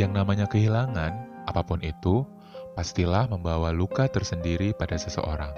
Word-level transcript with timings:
Yang 0.00 0.16
namanya 0.16 0.48
kehilangan, 0.48 1.44
apa 1.44 1.60
pun 1.60 1.84
itu, 1.84 2.24
pastilah 2.72 3.28
membawa 3.28 3.68
luka 3.68 4.08
tersendiri 4.08 4.72
pada 4.72 4.96
seseorang. 4.96 5.52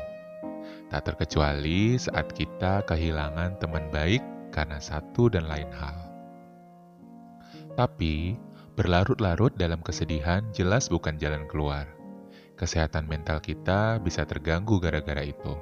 Tak 0.90 1.14
terkecuali 1.14 1.94
saat 1.94 2.34
kita 2.34 2.82
kehilangan 2.82 3.62
teman 3.62 3.86
baik 3.94 4.18
karena 4.50 4.82
satu 4.82 5.30
dan 5.30 5.46
lain 5.46 5.70
hal. 5.70 5.94
Tapi, 7.78 8.34
berlarut-larut 8.74 9.54
dalam 9.54 9.78
kesedihan 9.78 10.42
jelas 10.50 10.90
bukan 10.90 11.22
jalan 11.22 11.46
keluar. 11.46 11.86
Kesehatan 12.58 13.06
mental 13.06 13.38
kita 13.38 14.02
bisa 14.02 14.26
terganggu 14.26 14.82
gara-gara 14.82 15.22
itu. 15.22 15.54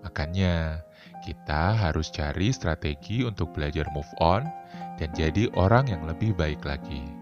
Makanya, 0.00 0.80
kita 1.28 1.76
harus 1.76 2.08
cari 2.08 2.56
strategi 2.56 3.20
untuk 3.20 3.52
belajar 3.52 3.84
move 3.92 4.08
on 4.24 4.48
dan 4.96 5.12
jadi 5.12 5.52
orang 5.60 5.92
yang 5.92 6.08
lebih 6.08 6.32
baik 6.32 6.64
lagi. 6.64 7.17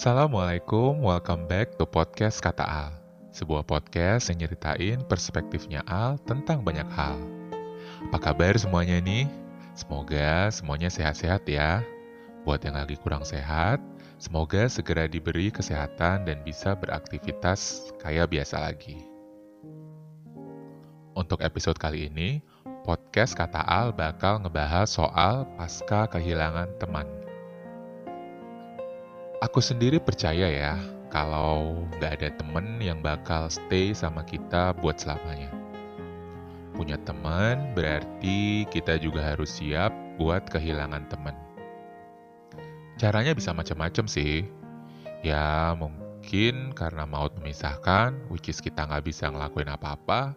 Assalamualaikum, 0.00 1.04
welcome 1.04 1.44
back 1.44 1.76
to 1.76 1.84
podcast 1.84 2.40
Kata 2.40 2.64
Al. 2.64 2.96
Sebuah 3.36 3.68
podcast 3.68 4.32
yang 4.32 4.40
nyeritain 4.40 5.04
perspektifnya 5.04 5.84
Al 5.84 6.16
tentang 6.24 6.64
banyak 6.64 6.88
hal. 6.88 7.20
Apa 8.08 8.32
kabar 8.32 8.56
semuanya 8.56 8.96
nih? 8.96 9.28
Semoga 9.76 10.48
semuanya 10.56 10.88
sehat-sehat 10.88 11.44
ya. 11.44 11.84
Buat 12.48 12.64
yang 12.64 12.80
lagi 12.80 12.96
kurang 12.96 13.28
sehat, 13.28 13.76
semoga 14.16 14.72
segera 14.72 15.04
diberi 15.04 15.52
kesehatan 15.52 16.24
dan 16.24 16.40
bisa 16.48 16.72
beraktivitas 16.72 17.92
kayak 18.00 18.32
biasa 18.32 18.56
lagi. 18.56 19.04
Untuk 21.12 21.44
episode 21.44 21.76
kali 21.76 22.08
ini, 22.08 22.40
podcast 22.88 23.36
Kata 23.36 23.68
Al 23.68 23.92
bakal 23.92 24.40
ngebahas 24.40 24.88
soal 24.88 25.44
pasca 25.60 26.08
kehilangan 26.08 26.72
teman. 26.80 27.19
Aku 29.40 29.64
sendiri 29.64 29.96
percaya 29.96 30.52
ya, 30.52 30.76
kalau 31.08 31.88
nggak 31.96 32.12
ada 32.20 32.28
temen 32.36 32.76
yang 32.76 33.00
bakal 33.00 33.48
stay 33.48 33.96
sama 33.96 34.20
kita 34.20 34.76
buat 34.76 35.00
selamanya. 35.00 35.48
Punya 36.76 37.00
teman 37.08 37.72
berarti 37.72 38.68
kita 38.68 39.00
juga 39.00 39.24
harus 39.32 39.48
siap 39.56 39.96
buat 40.20 40.44
kehilangan 40.44 41.08
teman. 41.08 41.32
Caranya 43.00 43.32
bisa 43.32 43.56
macam-macam 43.56 44.04
sih. 44.04 44.44
Ya 45.24 45.72
mungkin 45.72 46.76
karena 46.76 47.08
maut 47.08 47.32
memisahkan, 47.40 48.12
which 48.28 48.52
is 48.52 48.60
kita 48.60 48.84
nggak 48.84 49.08
bisa 49.08 49.32
ngelakuin 49.32 49.72
apa-apa, 49.72 50.36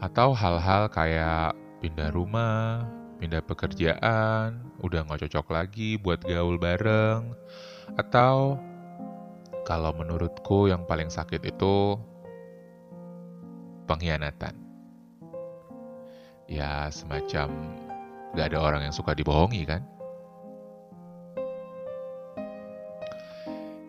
atau 0.00 0.32
hal-hal 0.32 0.88
kayak 0.88 1.52
pindah 1.84 2.08
rumah, 2.08 2.88
pindah 3.20 3.44
pekerjaan, 3.44 4.56
udah 4.80 5.04
nggak 5.04 5.28
cocok 5.28 5.52
lagi 5.52 6.00
buat 6.00 6.24
gaul 6.24 6.56
bareng, 6.56 7.36
atau 7.96 8.56
kalau 9.62 9.92
menurutku 9.94 10.66
yang 10.66 10.82
paling 10.88 11.12
sakit 11.12 11.44
itu 11.44 11.96
pengkhianatan. 13.86 14.56
Ya 16.48 16.88
semacam 16.92 17.48
gak 18.36 18.52
ada 18.52 18.58
orang 18.60 18.82
yang 18.88 18.94
suka 18.94 19.12
dibohongi 19.12 19.64
kan? 19.68 19.82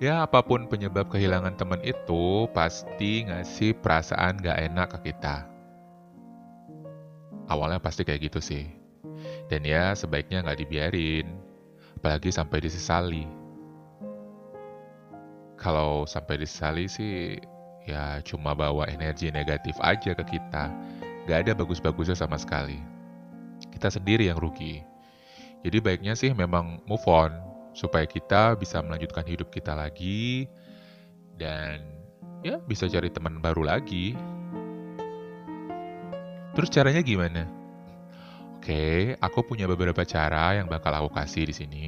Ya 0.03 0.27
apa 0.27 0.43
pun 0.43 0.67
penyebab 0.67 1.07
kehilangan 1.07 1.55
teman 1.55 1.79
itu 1.79 2.51
pasti 2.51 3.23
ngasih 3.23 3.79
perasaan 3.79 4.35
gak 4.43 4.59
enak 4.59 4.87
ke 4.99 5.11
kita. 5.11 5.47
Awalnya 7.47 7.79
pasti 7.79 8.03
kayak 8.03 8.31
gitu 8.31 8.39
sih. 8.43 8.67
Dan 9.47 9.63
ya 9.63 9.95
sebaiknya 9.95 10.43
nggak 10.43 10.59
dibiarin, 10.63 11.27
apalagi 11.99 12.31
sampai 12.31 12.63
disesali 12.63 13.42
kalau 15.63 16.03
sampai 16.03 16.43
disesali 16.43 16.91
sih 16.91 17.39
ya 17.87 18.19
cuma 18.27 18.51
bawa 18.51 18.83
energi 18.91 19.31
negatif 19.31 19.79
aja 19.79 20.11
ke 20.11 20.35
kita. 20.35 20.67
Gak 21.23 21.47
ada 21.47 21.55
bagus-bagusnya 21.55 22.19
sama 22.19 22.35
sekali. 22.35 22.83
Kita 23.71 23.87
sendiri 23.87 24.27
yang 24.27 24.35
rugi. 24.35 24.83
Jadi 25.63 25.79
baiknya 25.79 26.19
sih 26.19 26.35
memang 26.35 26.83
move 26.83 27.07
on 27.07 27.31
supaya 27.71 28.03
kita 28.03 28.59
bisa 28.59 28.83
melanjutkan 28.83 29.23
hidup 29.23 29.47
kita 29.47 29.71
lagi 29.71 30.51
dan 31.39 31.79
ya 32.43 32.59
bisa 32.59 32.91
cari 32.91 33.07
teman 33.07 33.39
baru 33.39 33.63
lagi. 33.63 34.19
Terus 36.53 36.69
caranya 36.69 36.99
gimana? 36.99 37.47
Oke, 38.59 39.15
aku 39.19 39.39
punya 39.47 39.65
beberapa 39.65 40.03
cara 40.03 40.59
yang 40.59 40.67
bakal 40.67 40.91
aku 40.91 41.09
kasih 41.15 41.47
di 41.47 41.55
sini. 41.55 41.87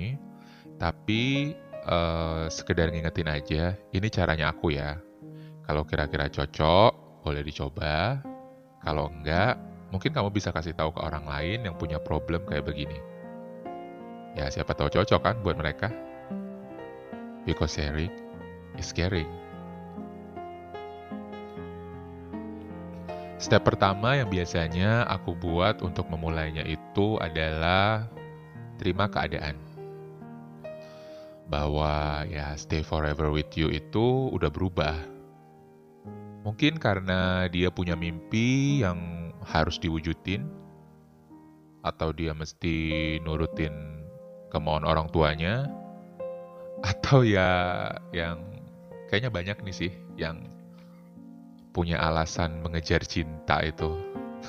Tapi 0.75 1.55
uh, 1.85 2.45
sekedar 2.49 2.89
ngingetin 2.89 3.29
aja, 3.29 3.63
ini 3.93 4.07
caranya 4.09 4.51
aku 4.51 4.73
ya. 4.73 4.97
Kalau 5.65 5.85
kira-kira 5.85 6.29
cocok, 6.29 7.21
boleh 7.25 7.41
dicoba. 7.41 8.21
Kalau 8.85 9.09
enggak, 9.09 9.57
mungkin 9.89 10.13
kamu 10.13 10.29
bisa 10.29 10.53
kasih 10.53 10.77
tahu 10.77 10.93
ke 10.93 11.01
orang 11.01 11.25
lain 11.25 11.65
yang 11.65 11.73
punya 11.77 11.97
problem 11.97 12.45
kayak 12.45 12.65
begini. 12.69 13.01
Ya, 14.37 14.51
siapa 14.51 14.75
tahu 14.77 14.93
cocok 14.93 15.21
kan 15.21 15.35
buat 15.41 15.57
mereka. 15.57 15.89
Because 17.49 17.73
sharing 17.73 18.13
is 18.77 18.93
caring. 18.93 19.29
Step 23.35 23.67
pertama 23.67 24.15
yang 24.15 24.31
biasanya 24.31 25.05
aku 25.05 25.35
buat 25.35 25.83
untuk 25.83 26.07
memulainya 26.07 26.63
itu 26.65 27.19
adalah 27.19 28.07
terima 28.79 29.11
keadaan 29.11 29.64
bahwa 31.45 32.25
ya 32.25 32.57
stay 32.57 32.81
forever 32.81 33.29
with 33.29 33.53
you 33.53 33.69
itu 33.69 34.33
udah 34.33 34.49
berubah. 34.49 34.97
Mungkin 36.45 36.77
karena 36.77 37.49
dia 37.49 37.73
punya 37.73 37.97
mimpi 37.97 38.81
yang 38.85 39.31
harus 39.45 39.81
diwujudin, 39.81 40.45
atau 41.85 42.13
dia 42.13 42.33
mesti 42.33 43.17
nurutin 43.21 43.73
kemauan 44.49 44.85
orang 44.85 45.09
tuanya, 45.09 45.69
atau 46.85 47.25
ya 47.25 47.89
yang 48.13 48.41
kayaknya 49.09 49.29
banyak 49.33 49.57
nih 49.65 49.75
sih 49.75 49.91
yang 50.17 50.49
punya 51.73 52.01
alasan 52.01 52.61
mengejar 52.61 53.01
cinta 53.05 53.61
itu. 53.65 53.89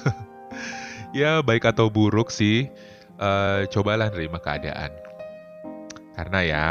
ya 1.17 1.41
baik 1.41 1.65
atau 1.65 1.89
buruk 1.89 2.29
sih, 2.29 2.69
uh, 3.17 3.65
cobalah 3.73 4.13
nerima 4.13 4.37
keadaan 4.37 5.06
karena 6.17 6.41
ya, 6.41 6.69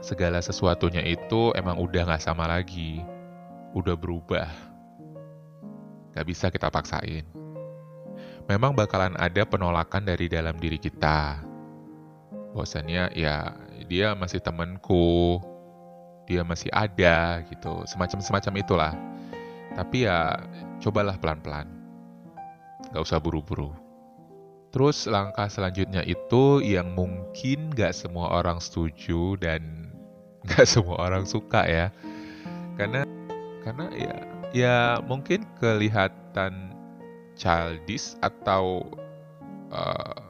segala 0.00 0.40
sesuatunya 0.40 1.04
itu 1.04 1.52
emang 1.52 1.76
udah 1.76 2.08
gak 2.08 2.24
sama 2.24 2.48
lagi. 2.48 3.04
Udah 3.76 3.94
berubah. 3.94 4.48
Gak 6.16 6.26
bisa 6.26 6.48
kita 6.48 6.72
paksain. 6.72 7.28
Memang 8.48 8.74
bakalan 8.74 9.14
ada 9.20 9.44
penolakan 9.44 10.08
dari 10.08 10.26
dalam 10.26 10.56
diri 10.56 10.80
kita. 10.80 11.44
Bosannya 12.50 13.14
ya 13.14 13.54
dia 13.86 14.16
masih 14.18 14.42
temenku, 14.42 15.38
dia 16.26 16.42
masih 16.42 16.66
ada 16.74 17.46
gitu, 17.46 17.86
semacam-semacam 17.86 18.54
itulah. 18.58 18.94
Tapi 19.76 20.08
ya 20.08 20.34
cobalah 20.82 21.14
pelan-pelan. 21.20 21.68
Gak 22.90 23.04
usah 23.04 23.22
buru-buru. 23.22 23.70
Terus 24.70 25.10
langkah 25.10 25.50
selanjutnya 25.50 26.06
itu 26.06 26.62
yang 26.62 26.94
mungkin 26.94 27.74
gak 27.74 27.90
semua 27.90 28.30
orang 28.38 28.62
setuju 28.62 29.34
dan 29.42 29.90
gak 30.50 30.66
semua 30.66 31.10
orang 31.10 31.26
suka 31.26 31.66
ya. 31.66 31.90
Karena 32.78 33.02
karena 33.66 33.86
ya 33.92 34.14
ya 34.54 34.78
mungkin 35.02 35.42
kelihatan 35.58 36.70
childish 37.34 38.14
atau 38.22 38.86
uh, 39.74 40.22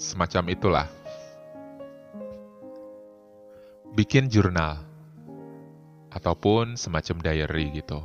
semacam 0.00 0.44
itulah. 0.48 0.88
Bikin 3.94 4.32
jurnal 4.32 4.80
ataupun 6.08 6.74
semacam 6.80 7.20
diary 7.20 7.68
gitu. 7.78 8.00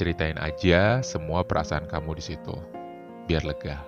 Ceritain 0.00 0.40
aja 0.40 1.04
semua 1.04 1.44
perasaan 1.44 1.84
kamu 1.84 2.16
di 2.16 2.24
situ 2.24 2.79
biar 3.30 3.46
lega. 3.46 3.78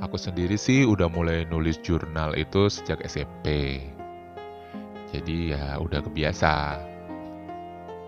Aku 0.00 0.16
sendiri 0.16 0.56
sih 0.56 0.88
udah 0.88 1.04
mulai 1.12 1.44
nulis 1.44 1.76
jurnal 1.84 2.32
itu 2.32 2.72
sejak 2.72 3.04
SMP. 3.04 3.76
Jadi 5.12 5.52
ya 5.52 5.76
udah 5.76 6.00
kebiasa. 6.00 6.80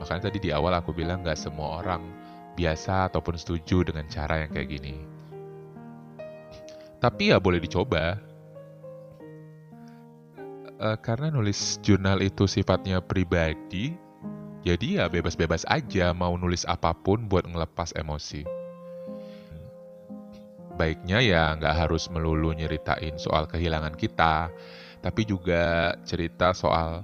Makanya 0.00 0.32
tadi 0.32 0.48
di 0.48 0.50
awal 0.50 0.80
aku 0.80 0.96
bilang 0.96 1.20
gak 1.20 1.36
semua 1.36 1.84
orang 1.84 2.00
biasa 2.56 3.12
ataupun 3.12 3.36
setuju 3.36 3.84
dengan 3.92 4.08
cara 4.08 4.48
yang 4.48 4.50
kayak 4.56 4.80
gini. 4.80 4.96
Tapi 6.96 7.36
ya 7.36 7.36
boleh 7.36 7.60
dicoba. 7.60 8.16
E, 10.80 10.88
karena 11.04 11.28
nulis 11.28 11.76
jurnal 11.84 12.24
itu 12.24 12.48
sifatnya 12.48 13.04
pribadi, 13.04 13.92
jadi 14.64 15.04
ya 15.04 15.06
bebas-bebas 15.12 15.68
aja 15.68 16.16
mau 16.16 16.32
nulis 16.40 16.64
apa 16.64 16.96
pun 16.96 17.28
buat 17.28 17.44
ngelepas 17.44 17.92
emosi 17.92 18.55
baiknya 20.76 21.18
ya 21.24 21.44
nggak 21.56 21.74
harus 21.74 22.06
melulu 22.12 22.52
nyeritain 22.52 23.16
soal 23.16 23.48
kehilangan 23.48 23.96
kita, 23.96 24.52
tapi 25.00 25.24
juga 25.24 25.96
cerita 26.04 26.52
soal 26.52 27.02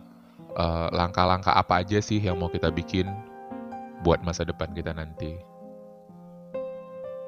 uh, 0.56 0.88
langkah-langkah 0.92 1.52
apa 1.56 1.80
aja 1.82 1.98
sih 1.98 2.20
yang 2.20 2.38
mau 2.38 2.52
kita 2.52 2.68
bikin 2.68 3.08
buat 4.04 4.20
masa 4.22 4.44
depan 4.44 4.70
kita 4.76 4.92
nanti. 4.92 5.40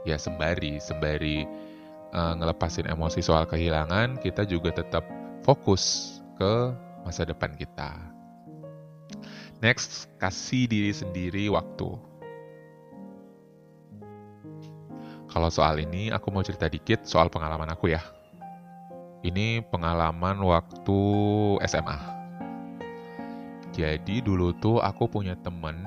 Ya 0.04 0.20
sembari, 0.20 0.76
sembari 0.84 1.48
uh, 2.12 2.32
ngelepasin 2.36 2.92
emosi 2.92 3.24
soal 3.24 3.48
kehilangan, 3.48 4.20
kita 4.20 4.44
juga 4.44 4.68
tetap 4.76 5.08
fokus 5.40 6.16
ke 6.36 6.76
masa 7.04 7.24
depan 7.24 7.56
kita. 7.56 7.96
Next, 9.64 10.12
kasih 10.20 10.68
diri 10.68 10.92
sendiri 10.92 11.48
waktu. 11.48 11.96
Kalau 15.34 15.50
soal 15.50 15.82
ini, 15.82 16.14
aku 16.14 16.30
mau 16.30 16.46
cerita 16.46 16.70
dikit 16.70 17.02
soal 17.02 17.26
pengalaman 17.26 17.66
aku 17.74 17.90
ya. 17.90 17.98
Ini 19.26 19.66
pengalaman 19.66 20.38
waktu 20.38 21.00
SMA. 21.66 21.98
Jadi 23.74 24.22
dulu 24.22 24.54
tuh 24.54 24.78
aku 24.78 25.10
punya 25.10 25.34
temen 25.34 25.82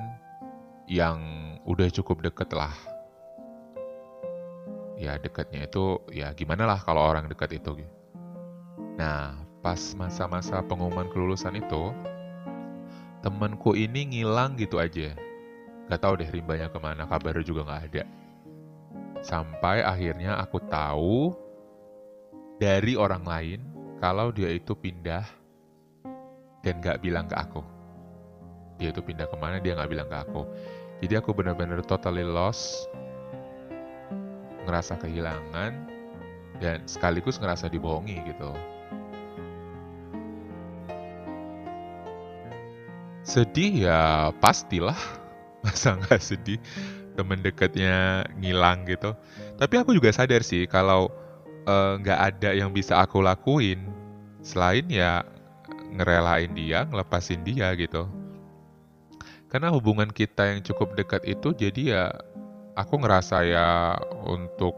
yang 0.84 1.16
udah 1.64 1.88
cukup 1.88 2.20
deket 2.20 2.52
lah. 2.52 2.76
Ya 5.00 5.16
deketnya 5.16 5.64
itu 5.64 5.96
ya 6.12 6.28
gimana 6.36 6.68
lah 6.68 6.84
kalau 6.84 7.00
orang 7.00 7.32
deket 7.32 7.56
itu. 7.56 7.88
Nah 9.00 9.32
pas 9.64 9.80
masa-masa 9.96 10.60
pengumuman 10.60 11.08
kelulusan 11.08 11.56
itu, 11.56 11.96
temenku 13.24 13.72
ini 13.72 14.12
ngilang 14.12 14.60
gitu 14.60 14.76
aja. 14.76 15.16
Gak 15.88 16.04
tau 16.04 16.20
deh 16.20 16.28
rimbanya 16.28 16.68
ke 16.68 16.76
mana, 16.76 17.08
kabarnya 17.08 17.40
juga 17.40 17.64
gak 17.64 17.82
ada. 17.88 18.04
Sampai 19.18 19.82
akhirnya 19.82 20.38
aku 20.38 20.62
tahu 20.70 21.34
dari 22.58 22.94
orang 22.94 23.24
lain 23.26 23.60
kalau 23.98 24.30
dia 24.30 24.50
itu 24.54 24.74
pindah 24.78 25.26
dan 26.62 26.78
gak 26.78 27.02
bilang 27.02 27.26
ke 27.26 27.34
aku. 27.34 27.62
Dia 28.78 28.94
itu 28.94 29.02
pindah 29.02 29.26
ke 29.26 29.36
mana 29.38 29.58
dia 29.58 29.74
gak 29.74 29.90
bilang 29.90 30.06
ke 30.06 30.18
aku. 30.22 30.46
Jadi 30.98 31.14
aku 31.14 31.30
benar-benar 31.30 31.82
totally 31.86 32.26
lost, 32.26 32.90
ngerasa 34.66 34.98
kehilangan, 34.98 35.86
dan 36.58 36.82
sekaligus 36.90 37.38
ngerasa 37.38 37.70
dibohongi 37.70 38.18
gitu. 38.26 38.50
Sedih 43.22 43.86
ya 43.86 44.34
pastilah, 44.42 44.98
masa 45.66 45.94
nggak 45.94 46.18
sedih 46.18 46.58
temen 47.18 47.42
deketnya 47.42 48.22
ngilang 48.38 48.86
gitu. 48.86 49.18
Tapi 49.58 49.74
aku 49.82 49.90
juga 49.98 50.14
sadar 50.14 50.46
sih 50.46 50.70
kalau 50.70 51.10
Eh, 51.68 51.92
nggak 52.00 52.16
uh, 52.16 52.26
ada 52.32 52.50
yang 52.56 52.72
bisa 52.72 52.96
aku 52.96 53.20
lakuin 53.20 53.92
selain 54.40 54.88
ya 54.88 55.20
ngerelain 55.92 56.48
dia, 56.56 56.88
ngelepasin 56.88 57.44
dia 57.44 57.76
gitu. 57.76 58.08
Karena 59.52 59.68
hubungan 59.76 60.08
kita 60.08 60.48
yang 60.48 60.64
cukup 60.64 60.96
dekat 60.96 61.28
itu 61.28 61.52
jadi 61.52 61.82
ya 61.84 62.04
aku 62.72 63.04
ngerasa 63.04 63.44
ya 63.44 64.00
untuk 64.24 64.72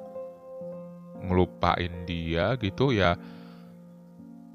ngelupain 1.22 1.94
dia 2.10 2.58
gitu 2.58 2.90
ya 2.90 3.14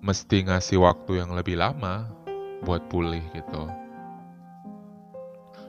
mesti 0.04 0.44
ngasih 0.44 0.84
waktu 0.84 1.24
yang 1.24 1.32
lebih 1.32 1.56
lama 1.56 2.12
buat 2.68 2.84
pulih 2.92 3.24
gitu. 3.32 3.85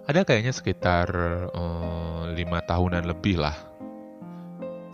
Ada 0.07 0.23
kayaknya 0.23 0.55
sekitar 0.55 1.11
uh, 1.51 2.31
lima 2.31 2.63
tahunan 2.63 3.11
lebih 3.11 3.43
lah 3.43 3.59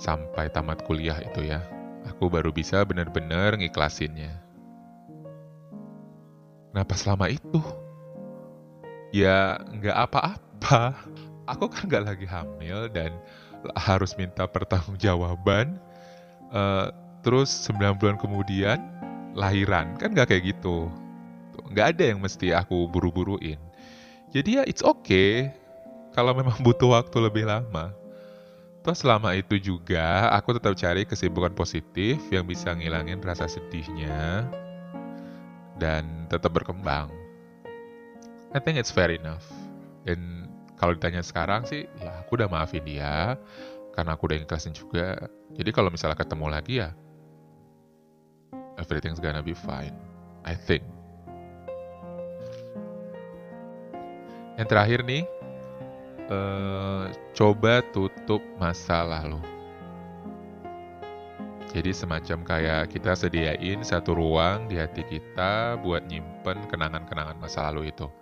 sampai 0.00 0.48
tamat 0.48 0.80
kuliah 0.88 1.20
itu 1.20 1.44
ya. 1.44 1.60
Aku 2.08 2.32
baru 2.32 2.48
bisa 2.48 2.80
benar-benar 2.88 3.60
ngiklasinnya. 3.60 4.40
Kenapa 6.72 6.96
selama 6.96 7.28
itu? 7.28 7.60
Ya 9.12 9.60
nggak 9.60 9.96
apa-apa. 10.08 10.96
Aku 11.52 11.68
kan 11.68 11.92
nggak 11.92 12.04
lagi 12.08 12.24
hamil 12.24 12.88
dan 12.88 13.12
harus 13.76 14.16
minta 14.16 14.48
pertanggungjawaban. 14.48 15.76
Uh, 16.48 16.88
terus 17.20 17.52
9 17.68 18.00
bulan 18.00 18.16
kemudian 18.16 18.80
lahiran 19.36 19.92
kan 20.00 20.16
nggak 20.16 20.32
kayak 20.32 20.56
gitu. 20.56 20.88
Nggak 21.68 22.00
ada 22.00 22.02
yang 22.16 22.24
mesti 22.24 22.56
aku 22.56 22.88
buru-buruin. 22.88 23.60
Jadi 24.32 24.58
ya 24.58 24.64
it's 24.64 24.80
okay 24.80 25.52
kalau 26.16 26.32
memang 26.32 26.56
butuh 26.66 26.96
waktu 26.96 27.16
lebih 27.20 27.44
lama. 27.44 27.92
Toh 28.82 28.98
selama 28.98 29.38
itu 29.38 29.62
juga 29.62 30.26
aku 30.34 30.58
tetap 30.58 30.74
cari 30.74 31.06
kesibukan 31.06 31.54
positif 31.54 32.18
yang 32.34 32.42
bisa 32.42 32.74
ngilangin 32.74 33.22
rasa 33.22 33.46
sedihnya 33.46 34.42
dan 35.78 36.26
tetap 36.26 36.50
berkembang. 36.50 37.06
I 38.50 38.58
think 38.58 38.82
it's 38.82 38.90
fair 38.90 39.14
enough. 39.14 39.46
Dan 40.02 40.50
kalau 40.82 40.98
ditanya 40.98 41.22
sekarang 41.22 41.62
sih, 41.62 41.86
ya 42.02 42.26
aku 42.26 42.42
udah 42.42 42.50
maafin 42.50 42.82
dia 42.82 43.38
karena 43.94 44.18
aku 44.18 44.26
udah 44.26 44.42
ikhlasin 44.42 44.74
juga. 44.74 45.30
Jadi 45.54 45.70
kalau 45.70 45.86
misalnya 45.86 46.18
ketemu 46.18 46.46
lagi 46.50 46.82
ya, 46.82 46.90
everything's 48.82 49.22
gonna 49.22 49.46
be 49.46 49.54
fine. 49.54 49.94
I 50.42 50.58
think. 50.58 50.82
Yang 54.60 54.68
terakhir 54.68 55.00
nih, 55.08 55.24
uh, 56.28 57.08
coba 57.32 57.80
tutup 57.92 58.44
masa 58.60 59.00
lalu. 59.04 59.40
Jadi 61.72 61.88
semacam 61.96 62.44
kayak 62.44 62.92
kita 62.92 63.16
sediain 63.16 63.80
satu 63.80 64.12
ruang 64.12 64.68
di 64.68 64.76
hati 64.76 65.08
kita 65.08 65.80
buat 65.80 66.04
nyimpen 66.04 66.68
kenangan-kenangan 66.68 67.40
masa 67.40 67.72
lalu 67.72 67.88
itu. 67.88 68.12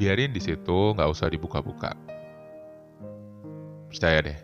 Biarin 0.00 0.32
di 0.32 0.40
situ, 0.40 0.96
nggak 0.96 1.10
usah 1.12 1.28
dibuka-buka. 1.28 1.92
Percaya 3.92 4.24
deh, 4.24 4.38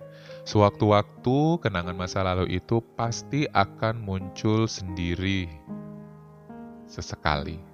sewaktu-waktu 0.44 1.38
kenangan 1.64 1.96
masa 1.96 2.20
lalu 2.20 2.60
itu 2.60 2.84
pasti 3.00 3.48
akan 3.48 4.04
muncul 4.04 4.68
sendiri 4.68 5.48
sesekali. 6.84 7.73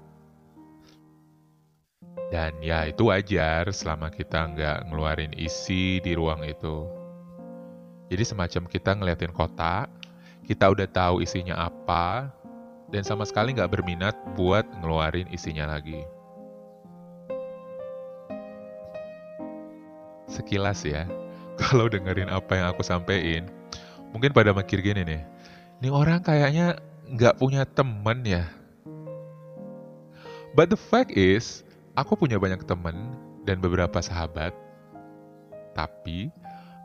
Dan 2.31 2.55
ya 2.63 2.87
itu 2.87 3.11
wajar 3.11 3.67
selama 3.75 4.07
kita 4.07 4.55
nggak 4.55 4.87
ngeluarin 4.87 5.35
isi 5.35 5.99
di 5.99 6.15
ruang 6.15 6.47
itu. 6.47 6.87
Jadi 8.07 8.23
semacam 8.23 8.63
kita 8.71 8.91
ngeliatin 8.95 9.35
kotak, 9.35 9.91
kita 10.47 10.71
udah 10.71 10.87
tahu 10.87 11.27
isinya 11.27 11.59
apa, 11.59 12.31
dan 12.91 13.03
sama 13.03 13.27
sekali 13.27 13.55
nggak 13.55 13.71
berminat 13.71 14.15
buat 14.39 14.63
ngeluarin 14.79 15.27
isinya 15.35 15.75
lagi. 15.75 16.03
Sekilas 20.31 20.87
ya, 20.87 21.11
kalau 21.61 21.91
dengerin 21.91 22.31
apa 22.31 22.63
yang 22.63 22.67
aku 22.71 22.87
sampein, 22.87 23.51
mungkin 24.15 24.31
pada 24.31 24.55
mikir 24.55 24.83
gini 24.83 25.03
nih, 25.03 25.23
ini 25.83 25.89
orang 25.91 26.23
kayaknya 26.23 26.79
nggak 27.11 27.39
punya 27.43 27.67
temen 27.67 28.23
ya. 28.23 28.47
But 30.55 30.71
the 30.71 30.79
fact 30.79 31.15
is, 31.15 31.63
Aku 31.99 32.15
punya 32.15 32.39
banyak 32.39 32.63
teman 32.71 32.95
dan 33.43 33.59
beberapa 33.59 33.99
sahabat, 33.99 34.55
tapi 35.75 36.31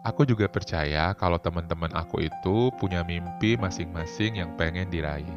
aku 0.01 0.25
juga 0.25 0.49
percaya 0.49 1.13
kalau 1.13 1.37
teman-teman 1.37 1.93
aku 1.93 2.25
itu 2.25 2.73
punya 2.81 3.05
mimpi 3.05 3.53
masing-masing 3.53 4.41
yang 4.41 4.49
pengen 4.57 4.89
diraih. 4.89 5.29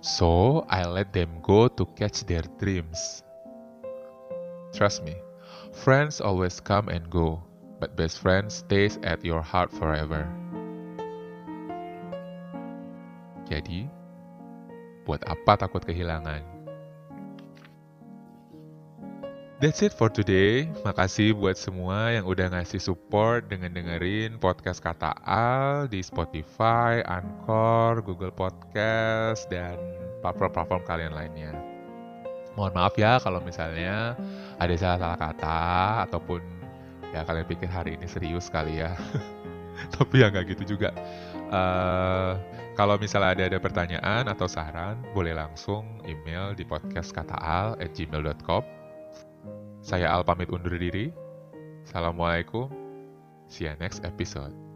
So, 0.00 0.64
I 0.72 0.88
let 0.88 1.12
them 1.12 1.42
go 1.44 1.68
to 1.68 1.84
catch 1.98 2.24
their 2.24 2.46
dreams. 2.56 3.20
Trust 4.72 5.04
me, 5.04 5.18
friends 5.76 6.22
always 6.22 6.64
come 6.64 6.88
and 6.88 7.04
go, 7.12 7.44
but 7.76 7.92
best 7.92 8.24
friend 8.24 8.48
stays 8.48 8.96
at 9.04 9.20
your 9.20 9.44
heart 9.44 9.68
forever. 9.68 10.24
Jadi, 13.44 13.84
buat 15.04 15.20
apa 15.28 15.60
takut 15.60 15.84
kehilangan? 15.84 16.57
That's 19.58 19.82
it 19.82 19.90
for 19.90 20.06
today. 20.06 20.70
Makasih 20.86 21.34
buat 21.34 21.58
semua 21.58 22.14
yang 22.14 22.30
udah 22.30 22.46
ngasih 22.54 22.78
support 22.78 23.50
dengan 23.50 23.74
dengerin 23.74 24.38
podcast 24.38 24.78
Kata 24.78 25.18
Al 25.26 25.90
di 25.90 25.98
Spotify, 25.98 27.02
Anchor, 27.02 27.98
Google 28.06 28.30
Podcast, 28.30 29.50
dan 29.50 29.74
platform-platform 30.22 30.86
kalian 30.86 31.10
lainnya. 31.10 31.58
Mohon 32.54 32.72
maaf 32.78 32.94
ya 32.94 33.18
kalau 33.18 33.42
misalnya 33.42 34.14
ada 34.62 34.74
salah-salah 34.78 35.18
kata 35.18 35.58
ataupun 36.06 36.38
ya 37.10 37.26
kalian 37.26 37.50
pikir 37.50 37.66
hari 37.66 37.98
ini 37.98 38.06
serius 38.06 38.46
kali 38.46 38.78
ya. 38.78 38.94
Tapi 39.98 40.22
ya 40.22 40.30
nggak 40.30 40.54
gitu 40.54 40.78
juga. 40.78 40.94
Uh, 41.50 42.38
kalau 42.78 42.94
misalnya 42.94 43.34
ada 43.34 43.50
ada 43.50 43.58
pertanyaan 43.58 44.30
atau 44.30 44.46
saran, 44.46 45.02
boleh 45.18 45.34
langsung 45.34 45.82
email 46.06 46.54
di 46.54 46.62
podcastkataal@gmail.com 46.62 48.77
saya 49.88 50.12
Al 50.12 50.20
pamit 50.20 50.52
undur 50.52 50.76
diri. 50.76 51.08
Assalamualaikum. 51.88 52.68
See 53.48 53.64
you 53.64 53.72
next 53.80 54.04
episode. 54.04 54.67